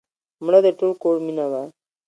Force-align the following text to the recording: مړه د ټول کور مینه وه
مړه 0.45 0.59
د 0.65 0.67
ټول 0.79 0.91
کور 1.03 1.15
مینه 1.25 1.45
وه 1.51 1.61